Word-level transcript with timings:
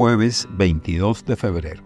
Jueves 0.00 0.48
22 0.52 1.26
de 1.26 1.36
febrero. 1.36 1.82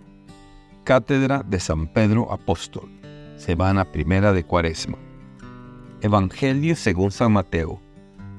Cátedra 0.85 1.43
de 1.43 1.59
San 1.59 1.89
Pedro 1.89 2.33
Apóstol. 2.33 2.89
Semana 3.37 3.85
primera 3.85 4.33
de 4.33 4.45
Cuaresma. 4.45 4.97
Evangelio 6.01 6.77
según 6.77 7.11
San 7.11 7.33
Mateo. 7.33 7.81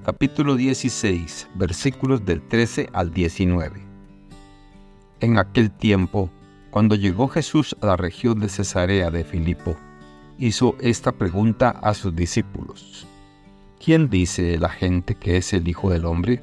Capítulo 0.06 0.56
16, 0.56 1.50
versículos 1.56 2.24
del 2.24 2.42
13 2.42 2.88
al 2.94 3.12
19. 3.12 3.82
En 5.20 5.38
aquel 5.38 5.70
tiempo, 5.70 6.30
cuando 6.71 6.96
llegó 6.96 7.28
Jesús 7.28 7.76
a 7.82 7.88
la 7.88 7.98
región 7.98 8.39
de 8.39 8.48
Cesarea 8.48 9.12
de 9.12 9.26
Filipo, 9.26 9.76
hizo 10.39 10.78
esta 10.80 11.12
pregunta 11.12 11.71
a 11.71 11.94
sus 11.94 12.16
discípulos. 12.16 13.05
¿Quién 13.84 14.10
dice 14.10 14.57
la 14.57 14.70
gente 14.70 15.16
que 15.16 15.36
es 15.36 15.52
el 15.52 15.68
Hijo 15.68 15.89
del 15.89 16.05
Hombre? 16.05 16.42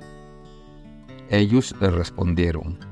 Ellos 1.30 1.75
le 1.80 1.91
respondieron, 1.91 2.91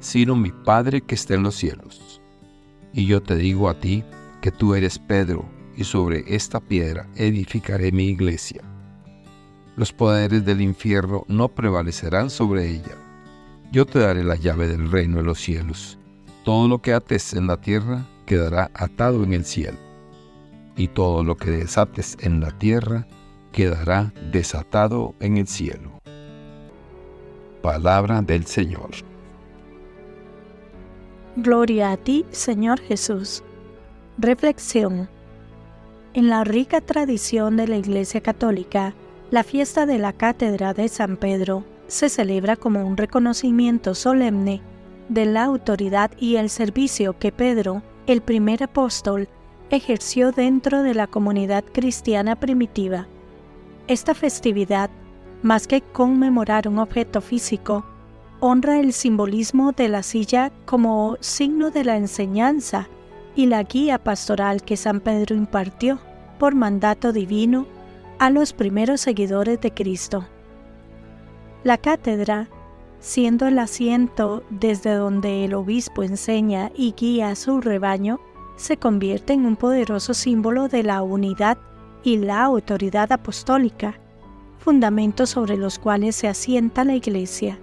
sino 0.00 0.34
mi 0.34 0.50
Padre 0.50 1.02
que 1.02 1.14
está 1.14 1.34
en 1.34 1.42
los 1.42 1.54
cielos. 1.54 2.20
Y 2.92 3.06
yo 3.06 3.22
te 3.22 3.36
digo 3.36 3.68
a 3.68 3.78
ti 3.78 4.02
que 4.40 4.50
tú 4.50 4.74
eres 4.74 4.98
Pedro, 4.98 5.44
y 5.76 5.84
sobre 5.84 6.24
esta 6.26 6.60
piedra 6.60 7.08
edificaré 7.14 7.92
mi 7.92 8.06
iglesia. 8.06 8.62
Los 9.76 9.92
poderes 9.92 10.44
del 10.44 10.60
infierno 10.60 11.24
no 11.28 11.48
prevalecerán 11.48 12.28
sobre 12.28 12.68
ella. 12.68 12.96
Yo 13.72 13.86
te 13.86 14.00
daré 14.00 14.24
la 14.24 14.34
llave 14.34 14.66
del 14.66 14.90
reino 14.90 15.18
de 15.18 15.22
los 15.22 15.38
cielos. 15.38 15.98
Todo 16.44 16.68
lo 16.68 16.82
que 16.82 16.92
ates 16.92 17.34
en 17.34 17.46
la 17.46 17.60
tierra 17.60 18.06
quedará 18.26 18.70
atado 18.74 19.22
en 19.22 19.32
el 19.32 19.44
cielo, 19.44 19.78
y 20.76 20.88
todo 20.88 21.22
lo 21.22 21.36
que 21.36 21.50
desates 21.50 22.16
en 22.20 22.40
la 22.40 22.50
tierra 22.58 23.06
quedará 23.52 24.12
desatado 24.32 25.14
en 25.20 25.36
el 25.36 25.46
cielo. 25.46 26.00
Palabra 27.62 28.22
del 28.22 28.46
Señor. 28.46 28.90
Gloria 31.36 31.92
a 31.92 31.96
ti, 31.96 32.26
Señor 32.32 32.80
Jesús. 32.80 33.44
Reflexión. 34.18 35.08
En 36.12 36.28
la 36.28 36.42
rica 36.42 36.80
tradición 36.80 37.56
de 37.56 37.68
la 37.68 37.76
Iglesia 37.76 38.20
Católica, 38.20 38.94
la 39.30 39.44
fiesta 39.44 39.86
de 39.86 39.98
la 39.98 40.12
Cátedra 40.12 40.74
de 40.74 40.88
San 40.88 41.16
Pedro 41.16 41.64
se 41.86 42.08
celebra 42.08 42.56
como 42.56 42.84
un 42.84 42.96
reconocimiento 42.96 43.94
solemne 43.94 44.60
de 45.08 45.24
la 45.24 45.44
autoridad 45.44 46.10
y 46.18 46.34
el 46.34 46.50
servicio 46.50 47.16
que 47.16 47.30
Pedro, 47.30 47.84
el 48.08 48.22
primer 48.22 48.64
apóstol, 48.64 49.28
ejerció 49.70 50.32
dentro 50.32 50.82
de 50.82 50.94
la 50.94 51.06
comunidad 51.06 51.62
cristiana 51.72 52.34
primitiva. 52.40 53.06
Esta 53.86 54.14
festividad, 54.14 54.90
más 55.42 55.68
que 55.68 55.80
conmemorar 55.80 56.66
un 56.66 56.80
objeto 56.80 57.20
físico, 57.20 57.84
honra 58.40 58.80
el 58.80 58.92
simbolismo 58.94 59.72
de 59.72 59.88
la 59.88 60.02
silla 60.02 60.50
como 60.64 61.16
signo 61.20 61.70
de 61.70 61.84
la 61.84 61.96
enseñanza 61.96 62.88
y 63.36 63.46
la 63.46 63.62
guía 63.62 63.98
pastoral 63.98 64.62
que 64.62 64.76
San 64.76 65.00
Pedro 65.00 65.36
impartió 65.36 66.00
por 66.38 66.54
mandato 66.54 67.12
divino 67.12 67.66
a 68.18 68.30
los 68.30 68.52
primeros 68.52 69.02
seguidores 69.02 69.60
de 69.60 69.72
Cristo. 69.72 70.26
La 71.64 71.76
cátedra, 71.76 72.48
siendo 72.98 73.46
el 73.46 73.58
asiento 73.58 74.42
desde 74.48 74.94
donde 74.94 75.44
el 75.44 75.54
obispo 75.54 76.02
enseña 76.02 76.72
y 76.74 76.92
guía 76.92 77.30
a 77.30 77.36
su 77.36 77.60
rebaño, 77.60 78.20
se 78.56 78.78
convierte 78.78 79.34
en 79.34 79.44
un 79.44 79.56
poderoso 79.56 80.14
símbolo 80.14 80.68
de 80.68 80.82
la 80.82 81.02
unidad 81.02 81.58
y 82.02 82.16
la 82.16 82.42
autoridad 82.42 83.12
apostólica, 83.12 83.98
fundamentos 84.58 85.30
sobre 85.30 85.56
los 85.56 85.78
cuales 85.78 86.16
se 86.16 86.28
asienta 86.28 86.84
la 86.84 86.94
Iglesia. 86.94 87.58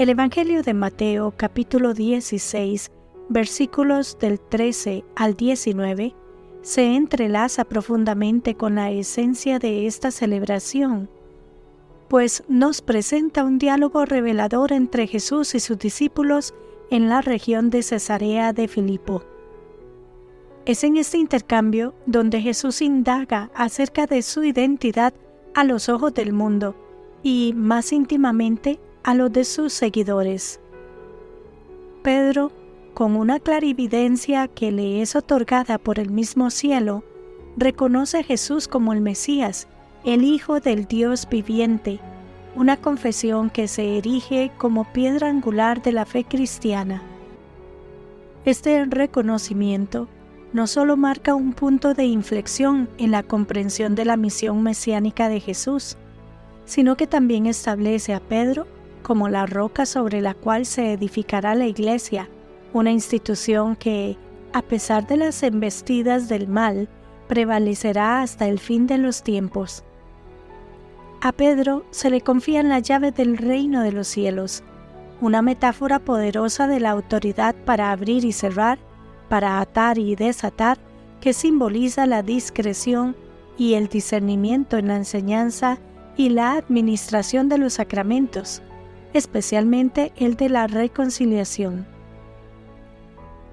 El 0.00 0.08
Evangelio 0.08 0.62
de 0.62 0.72
Mateo 0.72 1.34
capítulo 1.36 1.92
16 1.92 2.90
versículos 3.28 4.16
del 4.18 4.40
13 4.40 5.04
al 5.14 5.36
19 5.36 6.14
se 6.62 6.96
entrelaza 6.96 7.66
profundamente 7.66 8.54
con 8.54 8.76
la 8.76 8.90
esencia 8.90 9.58
de 9.58 9.86
esta 9.86 10.10
celebración, 10.10 11.10
pues 12.08 12.44
nos 12.48 12.80
presenta 12.80 13.44
un 13.44 13.58
diálogo 13.58 14.06
revelador 14.06 14.72
entre 14.72 15.06
Jesús 15.06 15.54
y 15.54 15.60
sus 15.60 15.78
discípulos 15.78 16.54
en 16.90 17.10
la 17.10 17.20
región 17.20 17.68
de 17.68 17.82
Cesarea 17.82 18.54
de 18.54 18.68
Filipo. 18.68 19.22
Es 20.64 20.82
en 20.82 20.96
este 20.96 21.18
intercambio 21.18 21.92
donde 22.06 22.40
Jesús 22.40 22.80
indaga 22.80 23.50
acerca 23.54 24.06
de 24.06 24.22
su 24.22 24.44
identidad 24.44 25.12
a 25.52 25.62
los 25.62 25.90
ojos 25.90 26.14
del 26.14 26.32
mundo 26.32 26.74
y 27.22 27.52
más 27.54 27.92
íntimamente 27.92 28.80
a 29.02 29.14
los 29.14 29.32
de 29.32 29.44
sus 29.44 29.72
seguidores. 29.72 30.60
Pedro, 32.02 32.52
con 32.94 33.16
una 33.16 33.40
clarividencia 33.40 34.48
que 34.48 34.70
le 34.72 35.02
es 35.02 35.16
otorgada 35.16 35.78
por 35.78 35.98
el 35.98 36.10
mismo 36.10 36.50
cielo, 36.50 37.04
reconoce 37.56 38.18
a 38.18 38.22
Jesús 38.22 38.68
como 38.68 38.92
el 38.92 39.00
Mesías, 39.00 39.68
el 40.04 40.24
Hijo 40.24 40.60
del 40.60 40.86
Dios 40.86 41.28
viviente, 41.28 42.00
una 42.56 42.76
confesión 42.76 43.50
que 43.50 43.68
se 43.68 43.98
erige 43.98 44.50
como 44.58 44.84
piedra 44.92 45.28
angular 45.28 45.82
de 45.82 45.92
la 45.92 46.04
fe 46.04 46.24
cristiana. 46.24 47.02
Este 48.44 48.84
reconocimiento 48.86 50.08
no 50.52 50.66
solo 50.66 50.96
marca 50.96 51.34
un 51.34 51.52
punto 51.52 51.94
de 51.94 52.04
inflexión 52.04 52.88
en 52.98 53.12
la 53.12 53.22
comprensión 53.22 53.94
de 53.94 54.04
la 54.04 54.16
misión 54.16 54.62
mesiánica 54.62 55.28
de 55.28 55.40
Jesús, 55.40 55.96
sino 56.64 56.96
que 56.96 57.06
también 57.06 57.46
establece 57.46 58.14
a 58.14 58.20
Pedro 58.20 58.66
como 59.02 59.28
la 59.28 59.46
roca 59.46 59.86
sobre 59.86 60.20
la 60.20 60.34
cual 60.34 60.66
se 60.66 60.92
edificará 60.92 61.54
la 61.54 61.66
Iglesia, 61.66 62.28
una 62.72 62.90
institución 62.90 63.76
que, 63.76 64.16
a 64.52 64.62
pesar 64.62 65.06
de 65.06 65.16
las 65.16 65.42
embestidas 65.42 66.28
del 66.28 66.48
mal, 66.48 66.88
prevalecerá 67.28 68.22
hasta 68.22 68.48
el 68.48 68.58
fin 68.58 68.86
de 68.86 68.98
los 68.98 69.22
tiempos. 69.22 69.84
A 71.20 71.32
Pedro 71.32 71.84
se 71.90 72.10
le 72.10 72.20
confían 72.20 72.68
la 72.68 72.78
llave 72.78 73.12
del 73.12 73.36
reino 73.36 73.82
de 73.82 73.92
los 73.92 74.08
cielos, 74.08 74.62
una 75.20 75.42
metáfora 75.42 75.98
poderosa 75.98 76.66
de 76.66 76.80
la 76.80 76.90
autoridad 76.90 77.54
para 77.64 77.90
abrir 77.90 78.24
y 78.24 78.32
cerrar, 78.32 78.78
para 79.28 79.60
atar 79.60 79.98
y 79.98 80.16
desatar, 80.16 80.78
que 81.20 81.32
simboliza 81.32 82.06
la 82.06 82.22
discreción 82.22 83.14
y 83.58 83.74
el 83.74 83.88
discernimiento 83.88 84.78
en 84.78 84.88
la 84.88 84.96
enseñanza 84.96 85.78
y 86.16 86.30
la 86.30 86.52
administración 86.52 87.48
de 87.48 87.58
los 87.58 87.74
sacramentos 87.74 88.62
especialmente 89.12 90.12
el 90.16 90.36
de 90.36 90.48
la 90.48 90.66
reconciliación. 90.66 91.86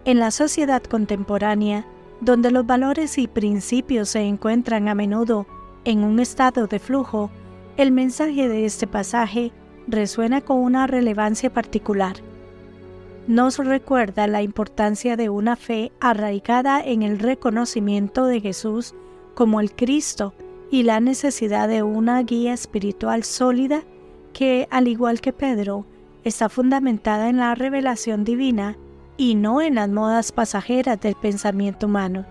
En 0.05 0.19
la 0.19 0.31
sociedad 0.31 0.83
contemporánea, 0.83 1.85
donde 2.21 2.51
los 2.51 2.65
valores 2.65 3.17
y 3.17 3.27
principios 3.27 4.09
se 4.09 4.21
encuentran 4.21 4.87
a 4.87 4.95
menudo 4.95 5.45
en 5.85 6.03
un 6.03 6.19
estado 6.19 6.67
de 6.67 6.79
flujo, 6.79 7.29
el 7.77 7.91
mensaje 7.91 8.47
de 8.47 8.65
este 8.65 8.87
pasaje 8.87 9.51
resuena 9.87 10.41
con 10.41 10.57
una 10.57 10.87
relevancia 10.87 11.51
particular. 11.51 12.15
Nos 13.27 13.57
recuerda 13.57 14.27
la 14.27 14.41
importancia 14.41 15.17
de 15.17 15.29
una 15.29 15.55
fe 15.55 15.91
arraigada 15.99 16.81
en 16.81 17.03
el 17.03 17.19
reconocimiento 17.19 18.25
de 18.25 18.39
Jesús 18.39 18.95
como 19.35 19.59
el 19.59 19.71
Cristo 19.71 20.33
y 20.71 20.83
la 20.83 20.99
necesidad 20.99 21.67
de 21.67 21.83
una 21.83 22.21
guía 22.23 22.53
espiritual 22.53 23.23
sólida 23.23 23.83
que, 24.37 24.67
al 24.69 24.87
igual 24.87 25.19
que 25.19 25.33
Pedro, 25.33 25.83
está 26.23 26.47
fundamentada 26.47 27.27
en 27.27 27.37
la 27.37 27.55
revelación 27.55 28.23
divina 28.23 28.77
y 29.17 29.33
no 29.33 29.63
en 29.63 29.73
las 29.73 29.89
modas 29.89 30.31
pasajeras 30.31 31.01
del 31.01 31.15
pensamiento 31.15 31.87
humano. 31.87 32.23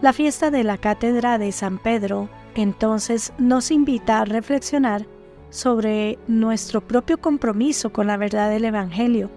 La 0.00 0.12
fiesta 0.12 0.52
de 0.52 0.62
la 0.62 0.78
Cátedra 0.78 1.36
de 1.36 1.50
San 1.50 1.78
Pedro 1.78 2.28
entonces 2.54 3.32
nos 3.38 3.72
invita 3.72 4.20
a 4.20 4.24
reflexionar 4.24 5.04
sobre 5.50 6.16
nuestro 6.28 6.80
propio 6.80 7.18
compromiso 7.18 7.92
con 7.92 8.06
la 8.06 8.16
verdad 8.16 8.50
del 8.50 8.66
Evangelio 8.66 9.30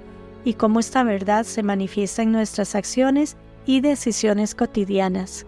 y 0.46 0.54
cómo 0.54 0.80
esta 0.80 1.01
verdad 1.04 1.44
se 1.44 1.63
manifiesta 1.63 2.22
en 2.22 2.31
nuestras 2.31 2.75
acciones 2.75 3.36
y 3.66 3.81
decisiones 3.81 4.54
cotidianas. 4.54 5.48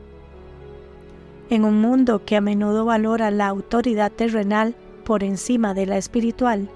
En 1.51 1.65
un 1.65 1.80
mundo 1.81 2.25
que 2.25 2.36
a 2.36 2.41
menudo 2.41 2.86
valora 2.86 3.30
la 3.30 3.45
autoridad 3.45 4.12
terrenal 4.12 4.75
por 5.05 5.23
encima 5.23 5.73
de 5.73 5.85
la 5.85 5.97
espiritual, 5.97 6.67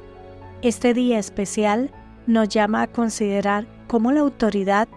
Este 0.61 0.93
día 0.93 1.19
especial 1.19 1.89
nos 2.27 2.49
llama 2.49 2.83
a 2.83 2.87
considerar 2.87 3.65
cómo 3.87 4.11
la 4.11 4.19
autoridad 4.19 4.87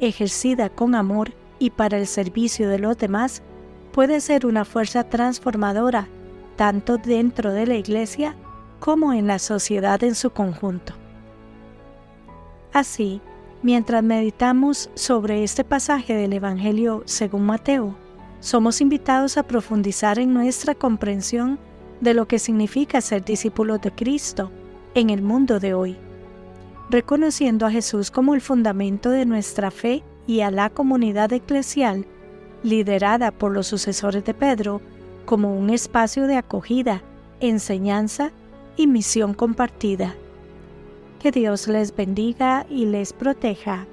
ejercida 0.00 0.68
con 0.68 0.94
amor 0.94 1.32
y 1.58 1.70
para 1.70 1.96
el 1.96 2.06
servicio 2.06 2.68
de 2.68 2.80
los 2.80 2.98
demás 2.98 3.42
puede 3.92 4.20
ser 4.20 4.46
una 4.46 4.64
fuerza 4.64 5.04
transformadora 5.04 6.08
tanto 6.56 6.98
dentro 6.98 7.52
de 7.52 7.66
la 7.66 7.74
Iglesia 7.74 8.34
como 8.80 9.12
en 9.12 9.26
la 9.26 9.38
sociedad 9.38 10.02
en 10.02 10.14
su 10.14 10.30
conjunto. 10.30 10.92
Así, 12.72 13.20
mientras 13.62 14.02
meditamos 14.02 14.90
sobre 14.94 15.44
este 15.44 15.62
pasaje 15.64 16.14
del 16.14 16.32
Evangelio 16.32 17.02
según 17.04 17.46
Mateo, 17.46 17.94
somos 18.40 18.80
invitados 18.80 19.36
a 19.36 19.44
profundizar 19.44 20.18
en 20.18 20.34
nuestra 20.34 20.74
comprensión 20.74 21.58
de 22.02 22.14
lo 22.14 22.26
que 22.26 22.40
significa 22.40 23.00
ser 23.00 23.24
discípulos 23.24 23.80
de 23.80 23.92
Cristo 23.92 24.50
en 24.94 25.08
el 25.08 25.22
mundo 25.22 25.60
de 25.60 25.72
hoy, 25.72 25.96
reconociendo 26.90 27.64
a 27.64 27.70
Jesús 27.70 28.10
como 28.10 28.34
el 28.34 28.40
fundamento 28.40 29.08
de 29.08 29.24
nuestra 29.24 29.70
fe 29.70 30.02
y 30.26 30.40
a 30.40 30.50
la 30.50 30.68
comunidad 30.68 31.32
eclesial, 31.32 32.04
liderada 32.64 33.30
por 33.30 33.52
los 33.52 33.68
sucesores 33.68 34.24
de 34.24 34.34
Pedro, 34.34 34.82
como 35.24 35.56
un 35.56 35.70
espacio 35.70 36.26
de 36.26 36.36
acogida, 36.36 37.02
enseñanza 37.38 38.32
y 38.76 38.88
misión 38.88 39.32
compartida. 39.32 40.16
Que 41.20 41.30
Dios 41.30 41.68
les 41.68 41.94
bendiga 41.94 42.66
y 42.68 42.86
les 42.86 43.12
proteja. 43.12 43.86